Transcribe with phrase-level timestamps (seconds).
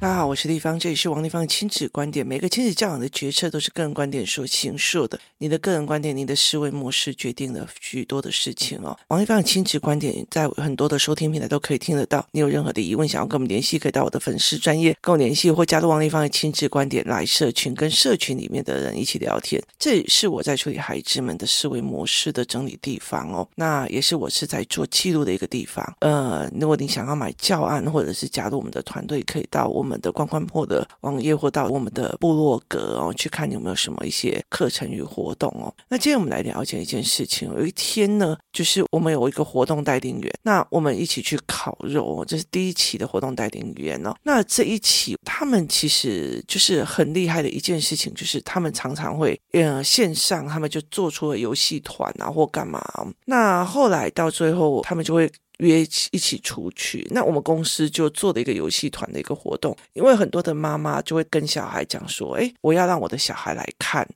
[0.00, 2.24] 大家好，我是丽芳，这里是王丽芳的亲子观点。
[2.24, 5.18] 每个亲子教养的决策都是个人观点所形塑的。
[5.38, 8.96] 你的个人观点，你的思维模式决定了许多的事情哦。
[9.08, 12.24] 王丽芳的亲子观点在很多的收听平台都可以听得到。
[12.30, 19.60] 你有任何的疑问，想要跟我们联系，可以到我的粉丝专业跟我联系，或加入王丽芳的亲子观点来社群，跟社群里面的人一起聊天。
[19.80, 23.48] 这也是我在处理孩子们的思维模式的整理地方哦。
[23.56, 25.96] 那也是我是在做记录的一个地方。
[26.02, 29.87] 呃，如果你想要买教案，或者是加入我们的团队，可以到我们。
[29.88, 35.74] 我们的关关破的网页，或到我们的部落格哦，去看有没有什么一些课程与活动哦。
[35.88, 37.48] 那今天我们来了解一件事情。
[37.56, 44.14] 有一天呢，就是我们有一个活动代领员，那我们一起去烤肉，这是第一期的活动代领员哦。
[44.24, 52.78] 那这一期他们其实就是很厉害的一件事情，就是他们常常会呃线上，他们就做出了游戏团啊或干嘛。
[53.24, 55.32] 那后来到最后，他们就会。
[55.58, 64.08] 约一起出去，那我们公司就做了一个游戏团的一个活动，因为很多的妈妈就会跟小孩讲说：“哎，我要让我的小孩来看。”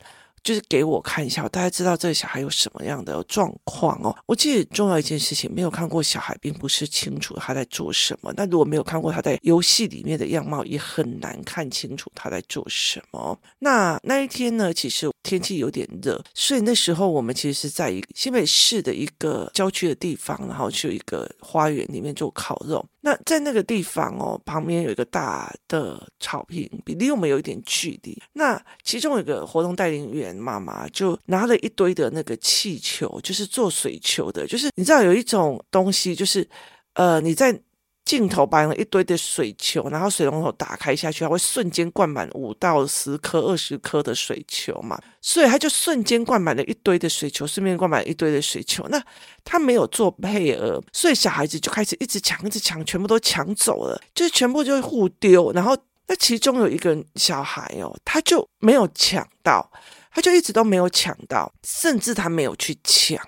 [0.42, 4.14] 就是给我看一下，大家知道这个小孩有什么样的状况哦。
[4.26, 8.32] 我记得重要一件事情，没有看过小孩，并不是清楚他在做什么。
[8.36, 13.38] 那如果没有看过他在游戏里面的样貌，也很难看清楚他在做什么。
[13.60, 22.84] 那那一天呢，其实天气有点热，所以那时候我们其实是在一个新北市的一个郊区的地方，然后去一个花园里面做烤肉。
[23.04, 28.16] 那在那个地方哦，旁边有一个大的草坪，离我们有一点距离。
[28.32, 36.48] 那其中有一个活动带领员妈妈就拿了一堆的那个气球，就是做水球的，就是你知道有一种东西，就是
[36.94, 37.60] 呃你在。
[38.04, 48.84] 镜头摆了一堆的水球，然后水龙头打开下去，它会瞬间灌满五到十颗、二十颗的水球嘛，所以他就瞬间灌满了一堆的水球，顺便灌满一堆的水球。
[48.90, 49.00] 那
[49.44, 55.52] 他没有做配额，所以小孩子就开始一直抢，一直抢，全部都抢走了，就是全部就会互丢。
[55.52, 55.74] 然后
[56.08, 59.70] 那其中有一个小孩哦，他就没有抢到，
[60.14, 63.18] 他就一直都没有抢到，甚至他没有去抢。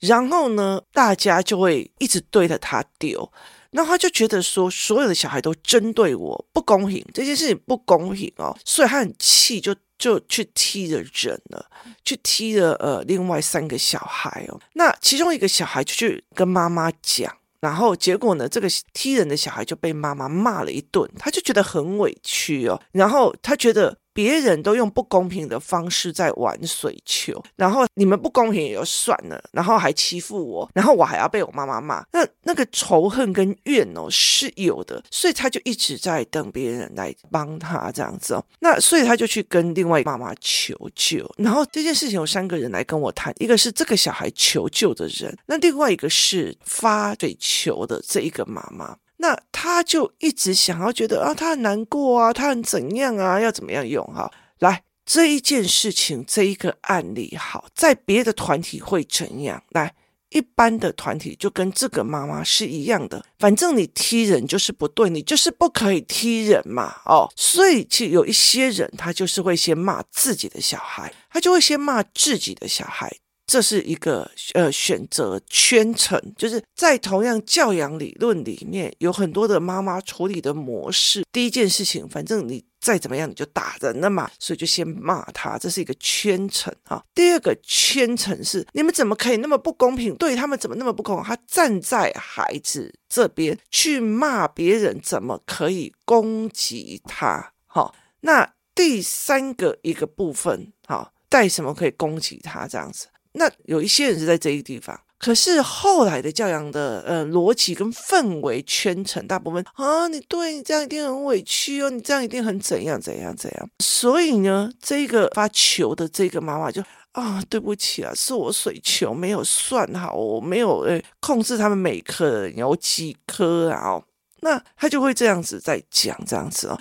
[0.00, 3.32] 然后呢，大家就会一直对着他丢。
[3.70, 11.66] 然后他就觉得说，所有的小孩都针对我，不公平，这件事情不公平哦，所以他很气，就就去踢了人了，
[12.04, 14.60] 去踢了呃另外三个小孩哦。
[14.74, 23.98] 那其中一个小孩就去跟妈妈讲，然后结果呢，这个踢人的小孩就被妈妈骂了一顿，他就觉得很委屈哦，然后他觉得。
[24.18, 48.96] 别人都用不公平的方式在玩水球，然后你们不公平也就算了，然后还欺负我，然后我还要被我妈妈骂，那那个仇恨跟怨哦是有的，所以他就一直在等别人来帮他这样子哦，那所以他就去跟另外妈妈求救，然后这件事情有三个人来跟我谈，一个是这个小孩求救的人，那另外一个是发水球的这一个妈妈。
[49.18, 54.30] 那他就一直想要觉得啊，他很难过啊，他很怎样啊，要怎么样用哈？
[54.58, 59.62] 来，这一件事情，这一个案例，好，在别的团体会怎样？
[59.70, 59.94] 来，
[60.30, 73.10] 一般的团体就跟这个妈妈是一样的，反正你踢人就是不对，你就是不可以踢人嘛，哦，所以就有一些人他就是会先骂自己的小孩，他就会先骂自己的小孩。
[73.48, 81.24] 这是一个呃选择圈层，就是在同样教养理论里面，有很多的妈妈处理的模式。
[81.32, 87.02] 第一件事情，反正你再怎么样，你就打人了嘛，所以就先骂他，这是一个圈层啊。
[87.14, 90.14] 第二个圈层是，你们怎么可以那么不公平？
[90.16, 91.24] 对他们怎么那么不公平？
[91.24, 97.54] 他站在孩子这边去骂别人，怎么可以攻击他？
[97.66, 102.68] 好，那第三个一个部分，好，带什么可以攻击他？
[102.68, 103.06] 这样子。
[103.38, 113.70] 那有一些人是在这一个地方，可是后来的教养的呃逻辑跟氛围圈层，大部分啊，你对你这样一定很委屈哦，你这样一定很怎样怎样怎样。
[113.78, 116.82] 所以呢，这个发球的这个妈妈就
[117.12, 123.92] 啊，对不起啊，是我水球没有算好，我没有呃控制他们每颗有几颗啊。
[123.92, 124.04] 哦，
[124.40, 126.78] 那他就会这样子在讲这样子哦。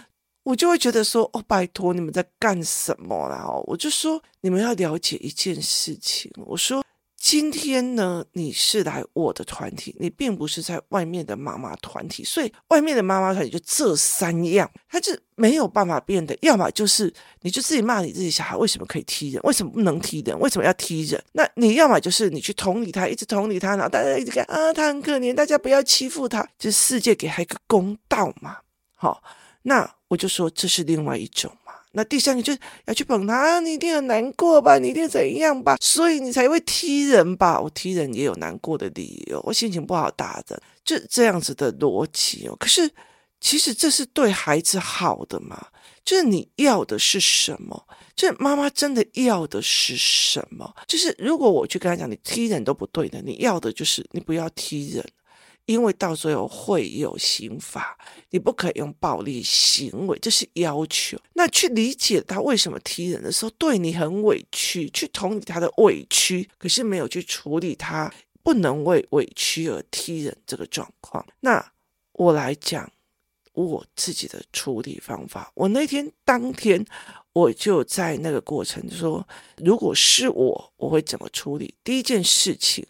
[0.47, 3.43] 我就会觉得说，哦，拜托你们在干什么啦？
[3.45, 6.31] 哦，我就说你们要了解一件事情。
[6.37, 6.81] 我说
[7.17, 16.33] 今天呢，你是来我的团体，你并不是在外面的妈妈团体，所以外面的妈妈团体就这三样，他就没有办法变的。
[16.41, 19.41] 要么就是你就自己骂你自己小孩，为什么可以踢人？
[19.43, 20.39] 为什么不能踢人？
[20.39, 21.21] 为什么要踢人？
[21.33, 28.59] 那你要么就是你去同理他，一直同理他，然后大家一直看啊，他很可怜，大家不要欺负他，就世界给他一个公道嘛。
[28.95, 29.21] 好，
[29.63, 29.96] 那。
[30.07, 34.77] 我就说这是另外一种嘛，那第三个就是要去捧他，你一定很难过吧？
[34.77, 35.77] 你一定怎样吧？
[35.81, 37.59] 所以你才会踢人吧？
[37.59, 42.55] 我踢人也有难过的理由，我心情不好打的，就这样子的逻辑哦。
[42.57, 42.89] 可是
[43.39, 45.67] 其实这是对孩子好的嘛？
[46.05, 47.85] 就是你要的是什么？
[48.15, 50.73] 就是妈妈真的要的是什么？
[50.87, 55.05] 就是如果我去跟他讲，你踢人都不对的，你要的就是你不要踢人，
[55.67, 57.95] 因为到最后会有刑罚，
[58.31, 61.15] 你不可以用暴力行为，这是要求。
[61.33, 68.11] 那去理解他为什么踢人的时候，对你很委屈，去同理他的委屈，可是没有去处理他
[68.41, 71.23] 不能为委屈而踢人这个状况。
[71.41, 71.71] 那
[72.13, 72.91] 我来讲
[73.53, 76.83] 我自己的处理方法，我那天当天。
[77.33, 79.23] 我就在那个过程说，
[79.57, 81.71] 如果是我，我会怎么处理？
[81.83, 82.83] 第一件事情，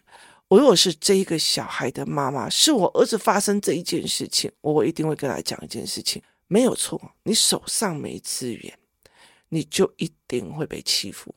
[0.48, 8.78] 我如果是这一个小孩的妈妈，是我儿子发生这一件事情，我一定会跟他讲一件事情，没有错，你手上没资源，
[9.50, 11.34] 你就一定会被欺负，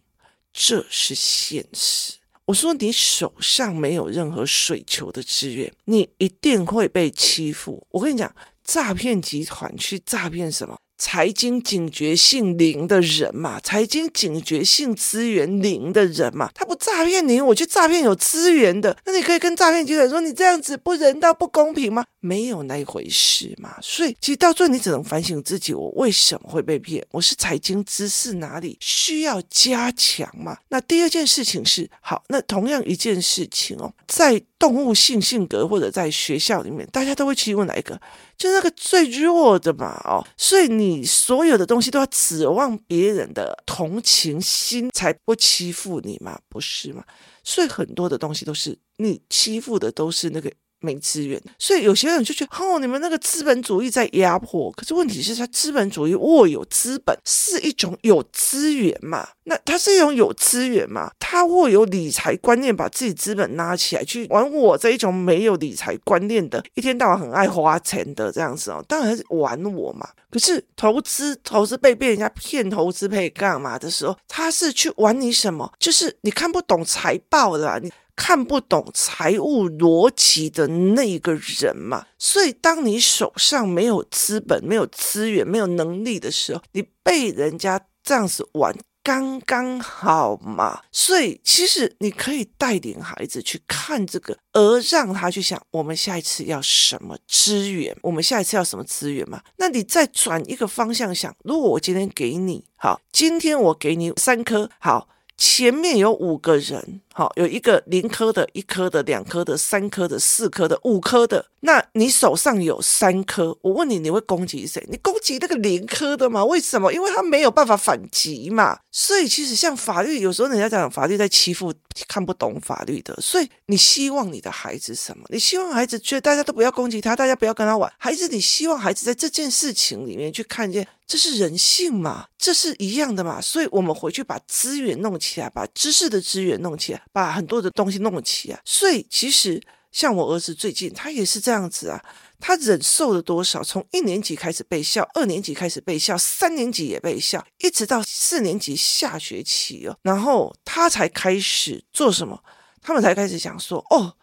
[0.53, 2.13] 这是现实。
[2.45, 7.85] 我说你手上没有任何水球的资源，你一定会被欺负。
[7.91, 10.77] 我跟你讲，诈骗集团去诈骗什么？
[11.01, 18.95] 财经警觉性零的人嘛，财经警觉性资源零的人嘛，他不诈骗你，我去诈骗有资源的。
[19.03, 22.05] 那你可以跟诈骗集团说，你这样子不人道、不公平吗？
[22.19, 23.77] 没有那一回事嘛。
[23.81, 27.03] 所以，其实到最后你只能反省自己，我为什么会被骗？
[27.09, 30.55] 我是财经知识哪里需要加强嘛？
[30.69, 37.99] 那第二件事情是，好，那同样一件事情哦，在动物性性格或者在学校里面，大家都会去问哪一个？
[38.41, 47.03] 就那个最弱的嘛，哦，所以你所有的东西都要指望别人的同情心才不欺负你嘛，不是吗？
[47.43, 50.51] 所以很多的东西都是你欺负的，都是那个。
[50.81, 54.71] 没资源，所以有些人就觉得，哦，你们那个资本主义在压迫。
[54.71, 59.27] 可是问题是，他资本主义握有资本是一种有资源嘛？
[59.43, 61.11] 那他是一种有资源嘛？
[61.19, 70.09] 他握有理财观念，把自己资本拉起来去玩我这一种没有理财观念的，一天到晚很爱花钱的这样子哦，当然是玩我嘛。
[70.31, 75.71] 可是投资，投资被被人家骗投资被干嘛的时候，他是去玩你什么？
[75.77, 77.91] 就是你看不懂财报的啦，你。
[78.23, 90.81] 看不懂财务逻辑的那个人嘛，所以当你手上没有资本、没有资源、没有能力的时候，你被人家这样子玩，刚刚好嘛。
[90.91, 97.97] 所以其实你可以带领孩子去看这个，而让他去想：我们下一次要什么资源？
[98.03, 99.41] 我们下一次要什么资源嘛？
[99.57, 105.07] 那你再转一个方向想：如果我今天给你，好，今天我给你三颗，好。
[105.43, 111.43] 前面有五个人，好，有一个零颗的、一颗的、两颗的、三颗的、四颗的、五颗的。
[111.61, 114.85] 那你手上有三颗，我问你，你会攻击谁？
[114.87, 116.45] 你攻击那个零颗的吗？
[116.45, 116.93] 为什么？
[116.93, 118.77] 因为他没有办法反击嘛。
[118.91, 121.73] 所以其实像法律，有时候人家讲法律在欺负
[122.07, 123.15] 看不懂法律的。
[123.21, 125.25] 所以你希望你的孩子什么？
[125.29, 127.91] 你希望孩子觉得大家都不要攻击他，大家不要跟他玩。
[127.97, 130.87] 孩子，你希望孩子在这件事情里面去看见。
[131.07, 138.61] 这是人性嘛，这是一样的嘛，所以我们回去把资源弄起来，把知识的资源弄起来，把很多的东西弄起来。
[138.63, 139.61] 所以其实
[139.91, 142.01] 像我儿子最近他也是这样子啊，
[142.41, 143.63] 他忍受了多少？
[143.63, 152.43] 从一年级开始被笑，二年级开始被笑，三年级也被笑，一直到四年级下学期哦，然后他才开始做什么？
[152.81, 154.15] 他们才开始想说：“哦，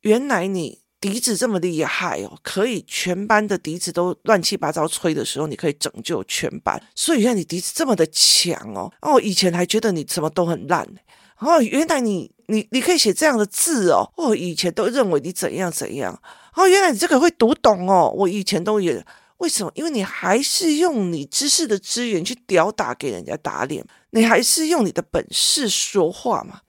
[0.00, 6.82] 原来你。”笛子这么厉害哦，可以全班的笛子都乱七八糟吹的时候，你可以拯救全班。
[6.94, 10.88] 所以原来你笛子这么的强哦，哦，以前还觉得你什么都很烂，
[11.38, 16.20] 哦，原来你你你可以写这样的字哦，哦，以前都认为你怎样怎样，
[16.54, 19.04] 哦，原来你这个会读懂哦，我以前都也
[19.38, 19.72] 为什么？
[19.74, 26.60] 因为你还是用你知识的资源去吊打给人家打脸，你还是用你的本事说话嘛。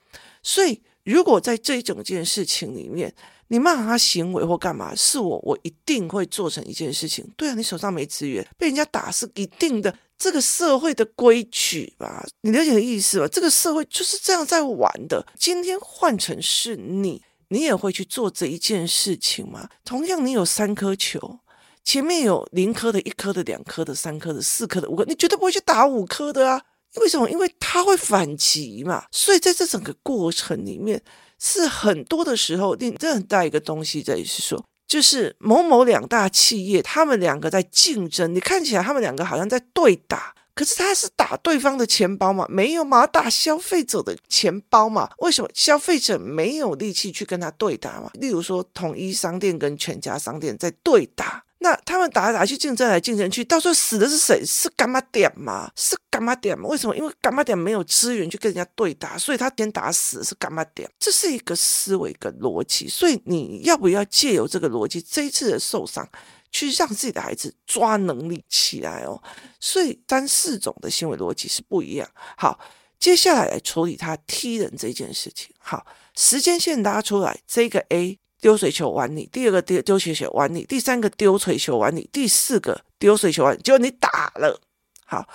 [0.41, 3.13] 所以如果在这一整件事情里面，
[3.49, 4.93] 你骂他行为或干嘛？
[4.95, 7.23] 是我，我一定会做成一件事情。
[7.37, 12.25] 对啊，你手上没资源，被人家打是一定的，这个社会的规矩吧？
[12.41, 13.27] 你了解的意思吧？
[13.27, 15.25] 这个社会就是这样在玩的。
[15.37, 19.69] 今天换成是你，你也会去做这一件事情吗？
[19.83, 21.39] 同样，你有三颗球，
[21.83, 26.61] 前面有零颗的、一颗的、两颗的、三颗的、四颗的、五颗，你绝对不会去打五颗的啊！
[26.95, 27.29] 为什么？
[27.29, 29.05] 因为他会反击嘛。
[29.11, 31.01] 所以在这整个过程里面。
[31.37, 38.33] 是很多的时候，你这很大一个东西在于是说，就是某某两大企业，他们两个在竞争。
[38.33, 42.45] 你看起来他们两个好像在对打，可是他是打对方的钱包嘛？
[42.49, 43.07] 没有嘛？
[43.07, 45.09] 打消费者的钱包嘛？
[45.19, 48.11] 为什么消费者没有力气去跟他对打嘛？
[48.13, 51.44] 例如说，统一商店跟全家商店在对打。
[51.59, 54.45] 那他们打来打去，竞争来竞争去，到时候死的是谁？
[54.45, 55.71] 是柑仔店吗？
[55.75, 56.67] 是柑仔店吗？
[56.67, 56.95] 为什么？
[56.95, 60.89] 因为柑仔店没有资源去跟人家对打，所以他先打死的是柑仔店。
[60.99, 66.07] 这是一个思维跟逻辑，所以你要不要借由这个逻辑，这一次的受伤，
[66.51, 69.21] 去让自己的孩子抓能力起来哦。
[69.59, 72.07] 所以三四种的行为逻辑是不一样。
[72.37, 72.59] 好，
[72.99, 75.55] 接下来来处理他踢人这件事情。
[75.57, 84.61] 好，时间线拉出来，这个 A 丢水球玩你，第二个丢丢水球玩你，第三个丢水球玩你，第四个丢水球玩你，结果你打了。
[85.03, 85.27] 好。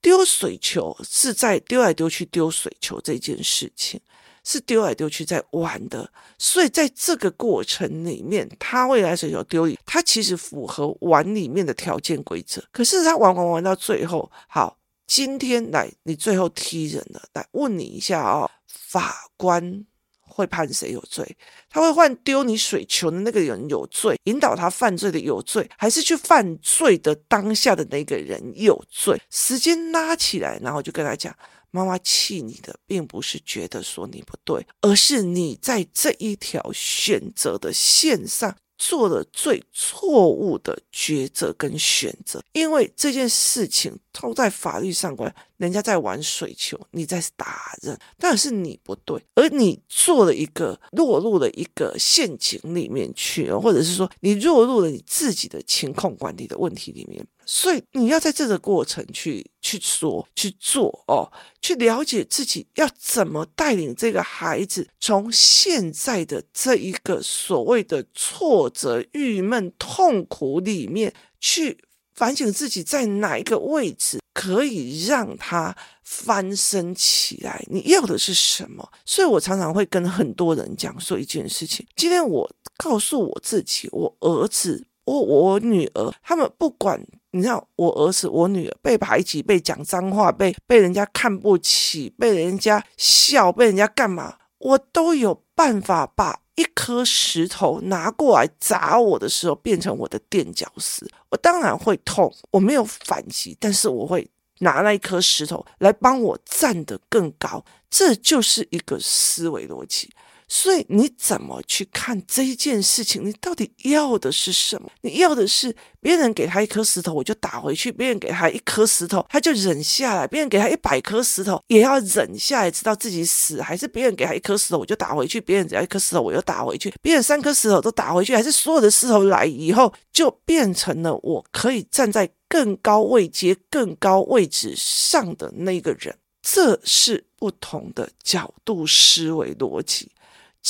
[0.00, 4.00] 丢水球是在丢来丢去丢水球这件事情，
[4.44, 12.64] 是丢来丢去在玩的，所以在这个过程里面，他未来水球丢，他其实符合玩里面的条件规则。
[12.72, 19.84] 可是他玩玩玩到最后，好，今天来你最后踢人了，来问你一下、哦，法官。
[20.28, 21.36] 会判谁有罪？
[21.70, 29.20] 他会换丢你水球的那个人有罪，引导他犯罪的有罪，还是去犯罪的当下的那个人有罪？
[29.30, 31.34] 时间拉起来，然后就跟他讲：
[31.70, 38.56] 妈妈气你的，并不是觉得说你不对，而是你在这一条选择的线上。
[38.78, 57.26] 做了最错误的抉择跟选择，因为这件事情都在法律上关，人家在玩水球，你在打人，但是你不对，而你做了一个落入了一个陷阱里面去，或者是说你落入了你自己的情况管理的问题里面。
[57.50, 71.78] 所以你要在这个过程去去说去做哦，去了解自己要怎么带领这个孩子从现在的这一个所谓的挫折、郁闷、痛苦里面去
[72.14, 75.74] 反省自己在哪一个位置可以让他
[76.04, 77.64] 翻身起来。
[77.70, 78.86] 你要的是什么？
[79.06, 81.86] 所以我常常会跟很多人讲说一件事情。
[81.96, 84.84] 今天我告诉我自己，我儿子。
[85.08, 101.08] 我我女儿，他们不管，你知道，我儿子、我女儿被排挤、被讲脏话、被被人家看不起、被人家笑、被人家干嘛，我都有办法把一颗石头拿过来砸我的时候，变成我的垫脚石。
[101.28, 104.28] 我当然会痛，我没有反击，但是我会
[104.60, 107.64] 拿那一颗石头来帮我站得更高。
[107.90, 110.10] 这就是一个思维逻辑。
[110.48, 113.24] 所以你怎么去看这一件事情？
[113.24, 114.90] 你到底要的是什么？
[115.02, 136.16] 你要的是别人给他一颗石头，我就打回去；别人给他一颗石头，他就忍下来；别人给他一百颗石头，也要忍下来，直到自己死；还是别人给他一颗石头，我就打回去；别人只要一颗石头，我又打回去；别人三颗石头都打回去，还是所有的石头来以后，就变成了我可以站在更高位阶、更高位置上的那个人。
[136.40, 140.08] 这是不同的角度思维逻辑。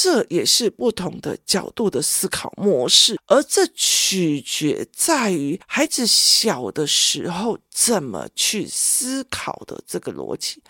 [0.01, 10.63] 这也是不同的角度的思考模式，而这取决在于孩子小的时候怎么去思考的这个逻辑。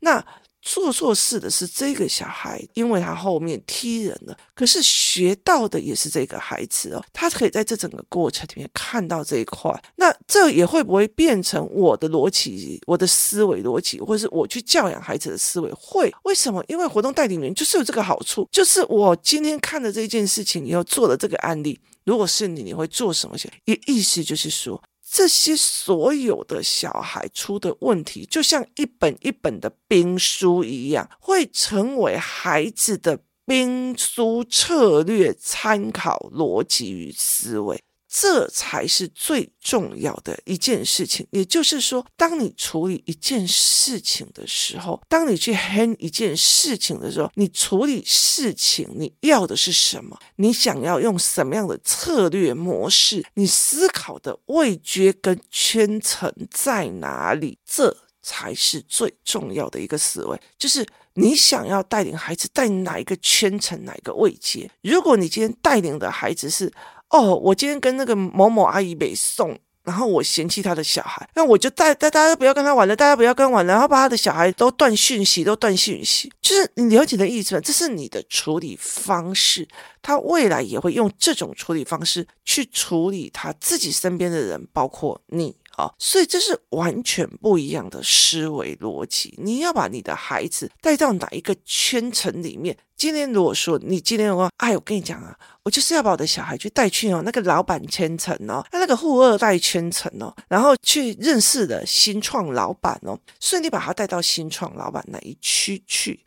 [0.00, 0.24] 那。
[0.62, 4.36] 做错事的是这个小孩，因为他后面踢人了。
[4.54, 9.70] 可是学到的也是这个孩子哦，他可以在这整个过程里面看到这一块。
[9.96, 15.72] 那这也会不会变成我的逻辑、我的思维逻辑，或是我去教养孩子的思维？
[15.72, 16.12] 会？
[16.24, 16.62] 为什么？
[16.68, 23.36] 因为活动带领人就是有这个好处，就是我今天看了这件事情以后做了这个案例，如果是你，你会做什么？
[23.64, 24.82] 意意思就是说。
[25.12, 37.82] 这些所有的小孩出的问题，就像一本一本的兵书一样，会成为孩子的兵书策略参考逻辑与思维。
[38.12, 41.24] 这才是最重要的一件事情。
[41.30, 50.18] 也就是说，当你处理一件事情的时候，当你去 handle 一件事情的时候，你处理事情，你要的是什么？
[50.36, 53.24] 你想要用什么样的策略模式？
[53.34, 57.58] 你思考的位阶跟圈层在哪里？
[57.64, 60.36] 这才是最重要的一个思维。
[60.58, 64.68] 就是你想要带领孩子带哪一个圈层、哪一个位阶？
[64.82, 66.72] 如果你今天带领的孩子是。
[67.10, 77.60] 哦，我今天跟那个某某阿姨北送，然后我嫌弃他的小孩，那我就带带大家不要跟他玩了，大家不要跟他玩了，然后把他的小孩都断讯息，都断讯息，就是你了解的意思吗？
[77.60, 79.66] 这是你的处理方式，
[80.00, 85.56] 他未来也会用这种处理方式去处理他自己身边的人，包括你。
[85.98, 89.34] 所以这是完全不一样的思维逻辑。
[89.38, 92.76] 你要把你的孩子带到哪一个圈层里面？
[92.96, 106.22] 今天如果说你今天说，哎，我跟你讲啊，我就是要把我的小孩去带去哦那个老板圈层哦，那那个富二代圈层哦，然后去认识的新创老板哦，所以你把他带到新创老板那一区去。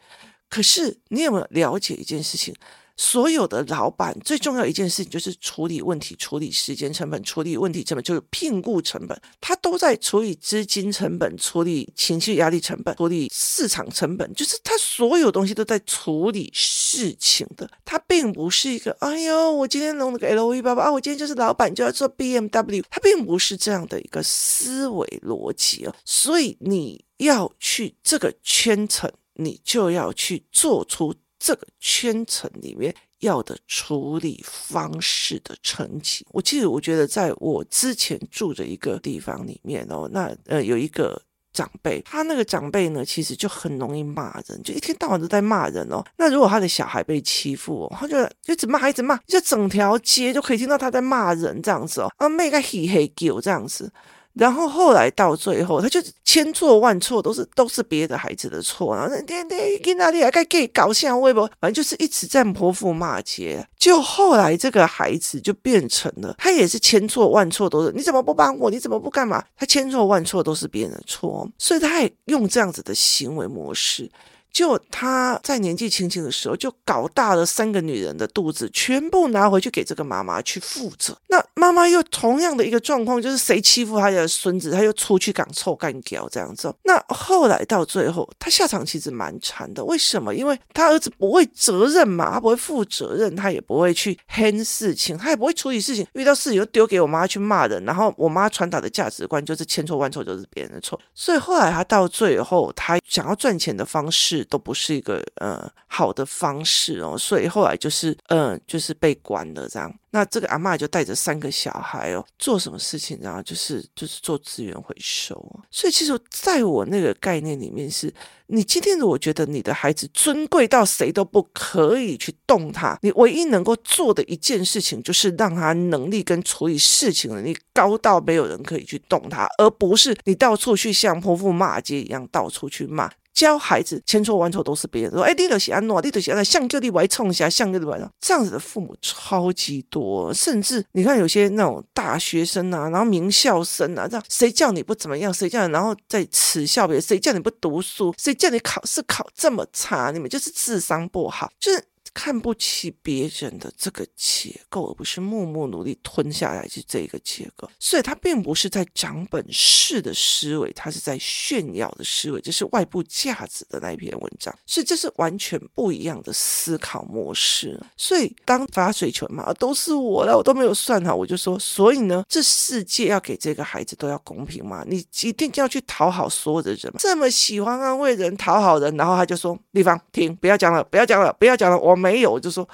[0.49, 2.55] 可是你有没有了解一件事情？
[2.95, 17.69] 所有的老板最重要一件事情就是处理问题、处理时间成本、处理问题成本，就是聘雇成本，他都在处理资金成本、处理情绪压力成本、处理市场成本，就是他所有东西都在处理事情的。
[17.83, 25.95] 他并不是一个，哎呦，我今天弄了个 LV 包包啊，我今天就是老板就要做 BMW，他并不是这样的一个思维逻辑哦。
[26.05, 31.15] 所以你要去这个圈层，你就要去做出。
[31.43, 41.21] 这个圈层里面要的处理方式的层级，我记得，我觉得在我之前住的一个地方里面哦，那呃有一个
[41.51, 46.01] 长辈，他那个长辈呢，其实就很容易骂人，就一天到晚都在骂人哦。
[46.15, 53.91] 那如果他的小孩被欺负哦，他就一直骂，一直骂，就整条街就可以听到他在骂人这样子哦，啊，每个嘿嘿叫这样子。
[54.33, 63.65] 然后后来到最后，他就千错万错都是都是别的孩子的错，然后那天天跟哪里还该给搞笑微博，反正就是一直在泼妇骂街。
[63.77, 68.71] 就后来这个孩子就变成了，他也是千错万错都是你怎么不帮我？
[68.71, 69.43] 你怎么不干嘛？
[69.55, 74.09] 他千错万错都是别人的错，所以他也用这样子的行为模式。
[74.53, 81.17] 就他在年纪轻轻的时候，就搞大了三个女人的肚子，全部拿回去给这个妈妈去负责。
[81.27, 86.71] 那妈妈又同样的一个状况，就是谁欺负他的孙子，他又出去赶臭干譙这样子。
[86.83, 89.83] 那后来到最后，他下场其实蛮惨的。
[89.83, 90.33] 为什么？
[90.35, 96.05] 因为他儿子不会责任嘛，他不会负责任，他也不会去 hang 事情，他也不会处理事情。
[96.13, 100.99] 遇到事情就丢给我妈去骂人，然后我妈传达的价值观就是千错万错都是别人的错。
[101.15, 104.42] 所以后来他到最后，他想要赚钱的方式。
[104.45, 109.93] 都不是一个呃好的方式哦，所以后来就是嗯、就是被关了这样。
[110.11, 113.17] 那这个阿嬷就带着三个小孩哦，做什么事情？
[113.19, 115.33] 然后就是就是做资源回收。
[115.71, 118.13] 所以其实在我那个概念里面是，是
[118.47, 133.09] 你今天如果觉得你的孩子尊贵到谁都不可以去动他，你唯一能够做的一件事情，就是让他能力跟处理事情能力高到没有人可以去动他，而不是你到处去像泼妇骂街一样到处去骂。
[133.33, 151.83] 教孩子千错万错都是别人说，哎，你都是安诺，你都是安诺，像就你歪冲一下，像就你歪冲，这样子的父母超级多，甚至你看有些那种大学生啊，然后名校生啊，这样谁叫你不怎么样，谁叫你，然后在耻笑别人，谁叫你不读书，谁叫你考试考这么差，你们就是智商不好，就是。
[152.13, 167.81] 看不起别人的这个结构，而不是默默努力吞下来是这个结构，所以他并不是在长本事的思维，他是在炫耀的思维，这是外部价值的那一篇文章，所以这是完全不一样的思考模式。
[167.97, 182.02] 所以当发水球嘛，都是我了，我都没有算好，我就说，所以呢，这世界要给这个孩子都要公平嘛，你一定就要去讨好所有的人，这么喜欢安慰人、讨好人，然后他就说，丽芳，停，不要讲了，不要讲了，不要讲了，我。
[182.03, 182.67] 没有，就说，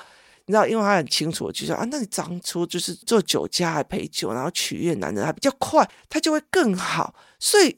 [0.47, 7.75] 你知道，因为他很清楚，就说啊，那你当初就是做酒家还陪酒，然后取悦男人还比较快，他就会更好，所以。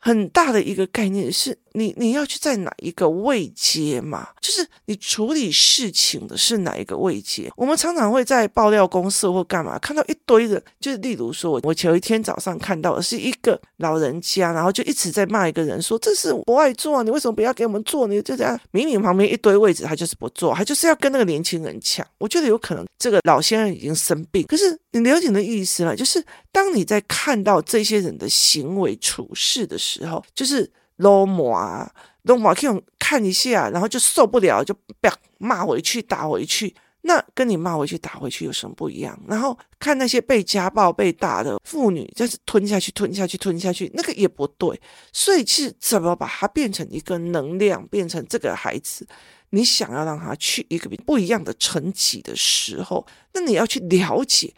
[0.00, 4.28] 很大的一个概念是你你要去在哪一个位阶嘛？
[4.40, 7.50] 就是你处理事情的是哪一个位阶？
[7.56, 18.06] 我们常常会在爆料公司或干嘛看到一堆人，就是例如说，我前一天早上看到的是一个老人家，然后就一直在骂一个人说：“这是不爱做，你为什么不要给我们做？
[18.06, 25.94] 你就这样，明明旁边一堆位置，他就是不做，他就是要跟那个年轻人抢。”我觉得有可能这个老先生已经生病，可是你了解的意思吗？
[25.94, 36.72] 就是当你在看到这些人的行为处事的，时候就是罗马啊，罗马可以看一下，然后就受不了，就啪骂回去，打回去。
[37.02, 39.18] 那跟你骂回去、打回去有什么不一样？
[39.26, 44.78] 然后看那些被家暴、被打的妇女，就是吞下去、吞下去、吞下去，那个也不对。
[45.12, 49.06] 所以是怎么把它变成一个能量，变成这个孩子，
[49.50, 54.52] 你想要让他去一个不一样的层级的时候，那你要去了解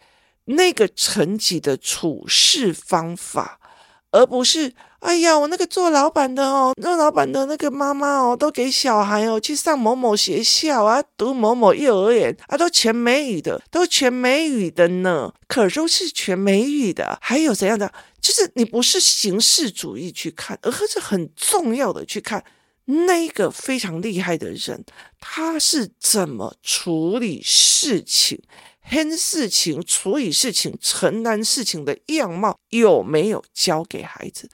[0.47, 3.61] 那个层级的处事方法。
[4.13, 17.19] 而不是，哎呀，我那个做老板的哦，做老板的那个妈妈哦，都给小孩哦去上某某学校啊，读某某幼儿园啊，都全美语的，都全美语的呢，可都是全美语的。
[17.23, 17.91] 还有怎样的？
[18.21, 22.45] 就是你不是形式主义去看，而是很重要的去看
[22.85, 24.85] 那个非常厉害的人，
[25.19, 28.43] 他是怎么处理事情。
[28.83, 34.51] 看事情、处理事情、承担事情的样貌有没有教给孩子？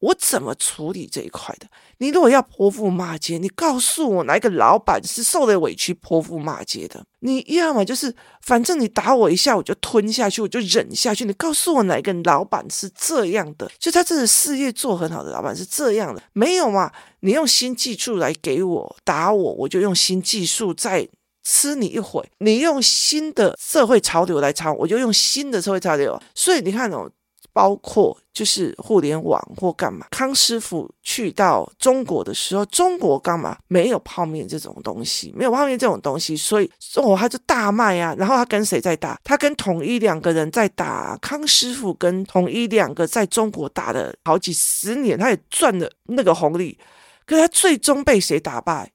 [0.00, 1.66] 我怎么处理这一块的？
[1.98, 7.04] 你如果要泼妇骂街，你告诉我哪一个老板是受了委屈泼妇骂街的？
[7.20, 11.24] 你要么就是反正你打我一下，我就吞下去，我就忍下去。
[11.24, 13.70] 你告诉我哪一个老板是这样的？
[13.78, 16.22] 就他这个事业做很好的老板是这样的？
[16.32, 16.90] 没有嘛？
[17.20, 21.08] 你用新技术来给我打我，我就用新技术再。
[21.42, 26.20] 吃你一回，你用新的社会潮流来抄，我就用新的社会潮流。
[26.34, 27.10] 所以你看哦。
[27.60, 38.14] 包括就是互联网或干嘛，康师傅去到中国的时候，中国干嘛没有泡面这种东西，没有泡面这种东西，所以哦，他就大卖啊。
[38.18, 39.20] 然后他跟谁在打？
[39.22, 41.18] 他跟统一两个人在打。
[41.20, 46.78] 康师傅跟统一两个在中国打了好几十年，他也赚了那个红利。
[47.26, 48.90] 可是他最终被谁打败？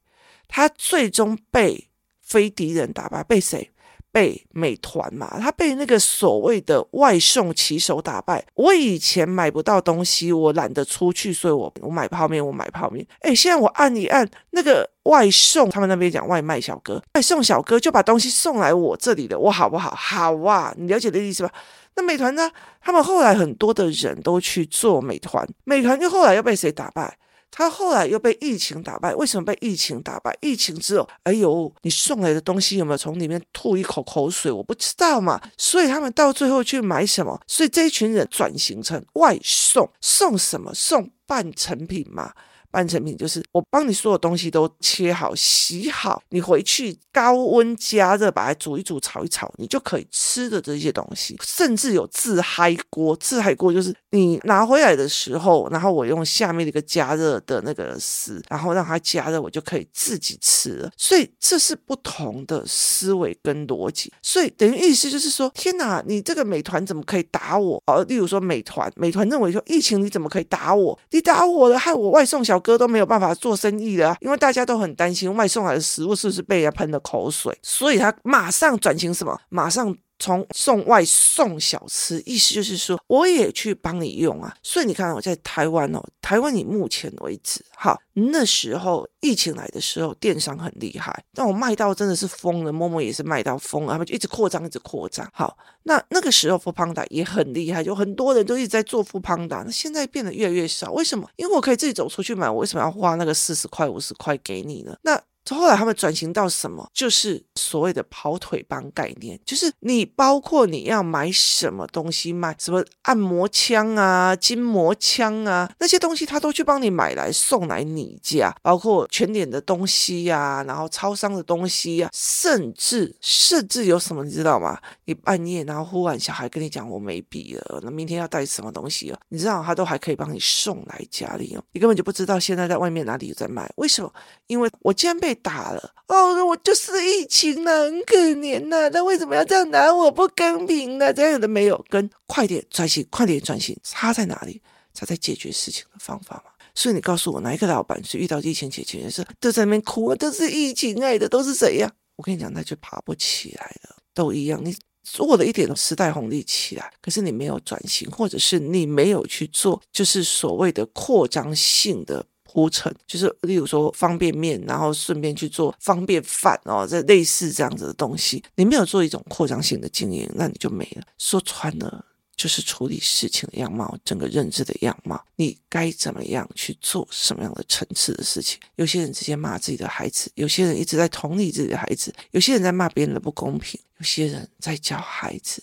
[0.47, 1.87] 他最终被
[2.23, 3.69] 非敌人打败，被谁？
[4.15, 8.41] 被美团嘛，他被那个所谓的外送骑手打败。
[8.53, 13.05] 我以前买不到东西，我懒得出去，所以我我买泡面，我买泡面。
[13.19, 19.93] 哎，现在我按一按那个外送，他们那边讲外卖小哥，外送小哥就把东西送来我这里了，我好不好？
[19.93, 21.51] 好啊，你了解这意思吧？
[21.97, 22.49] 那美团呢？
[22.81, 27.17] 他们后来很多的人都去做美团，美团就后来又被谁打败？
[27.51, 30.37] 他后来又被疫情打败，为什么被疫情打败？
[30.41, 34.51] 疫情之后，哎呦，你送来的东西有没有从里面吐一口口水？
[34.51, 35.41] 我不知道嘛。
[35.57, 37.39] 所以他们到最后去买什么？
[37.47, 40.73] 所以这一群人转型成外送，送什么？
[40.73, 42.33] 送半成品嘛。
[42.75, 51.37] 半成品就是我帮你所有东西都切好、洗好，你回去高温加热，把它煮一煮、炒一炒，你就可以吃的这些东西。
[51.41, 60.91] 甚至有自嗨锅，自嗨锅就是你拿回来的时候，然后我用下面的一个加热的那个丝，然后让它加热，我就可以自己吃了。
[60.97, 64.11] 所以这是不同的思维跟逻辑。
[64.21, 67.81] 所以等于意思就是说，天哪，你这个美团怎么可以打我？
[67.85, 70.99] 哦，例如说美团，美团认为说疫情你怎么可以打我？
[71.11, 79.39] 你打我了，害我外送小哥都没有办法做生意了，因为大家都很担心外送来的食物是不是被人家喷了口水，所以他马上转型什么？
[79.49, 79.95] 马上。
[80.17, 84.55] 从送外送小吃，意思就是说，我也去帮你用啊。
[84.63, 95.29] 所以你看，我在台湾哦，台湾你目前为止，好，那时候疫情来的时候，电商很厉害，但我卖到真的是疯了，陌陌也是卖到疯了，他们就一直扩张，一直扩张。
[95.33, 101.27] 好，那那个时候富胖达也很厉害，有很多人都一直在做富胖达那现在变得越来越少，为什么？
[101.35, 104.95] 因为我可以自己走出去买，我为什么要花那个四十块、五十块给你呢？
[105.03, 105.21] 那
[105.53, 106.89] 后来他们转型到什么？
[106.93, 124.79] 就是所谓的跑腿帮概念，就是你包括你要买什么东西，买什么按摩枪啊、筋膜枪啊那些东西，他都去帮你买来送来你家，包括全脸的东西呀、然后超商的东西呀、甚至甚至有什么你知道吗？
[125.03, 129.19] 你半夜然后忽然小孩跟你讲我没笔了，那明天要带什么东西哦？
[129.29, 134.11] 你知道他都还可以帮你送来家里哦，你根本就不知道现在在外面哪里有在卖，为什么？
[134.47, 135.34] 因为我竟然被。
[135.35, 138.89] 打了哦，我就是疫情了，很可怜呐。
[138.89, 141.13] 那为什么要这样拿我不公平呢？
[141.13, 144.61] 这样的没有跟快点转型，快点转型，差在哪里？
[144.93, 146.51] 差在解决事情的方法嘛。
[146.73, 150.15] 所以你告诉我，哪一个老板是遇到疫情解决的事都在那边哭啊？
[150.15, 151.91] 都是疫情爱的，都是谁呀？
[152.15, 154.61] 我跟你讲，那就爬不起来了，都一样。
[154.63, 162.25] 你做了一点时代红利起来，可是你没有转型，或者是你没有去做，就是所谓的扩张性的。
[162.55, 171.03] 铺陈就是，例如说方便面，然后顺便去做方便饭哦，这类似这样子的东西，你没有做一种扩张性的经营，那你就没了。
[171.17, 172.05] 说穿了，
[172.37, 178.57] 就是处理事情的样貌，整个认知的样貌，你该怎么样去做什么样的层次的事情？
[178.77, 185.61] 有些人直接骂自己的孩子，有些人一直在同理自己的孩子，有些人在骂别人的不公平，有些人在教孩子，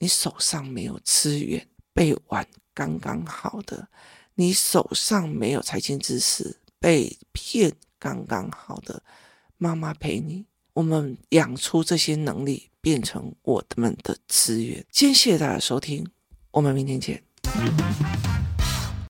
[0.00, 2.44] 你手上没有资源，被玩
[2.74, 3.86] 刚刚好的。
[4.36, 9.02] 你手上没有财经知识，被骗刚刚好的，
[9.56, 14.84] 妈妈陪你，我们养出这些能力，变成我们的资源。
[14.90, 16.04] 今天谢谢大家收听，
[16.50, 17.22] 我们明天见。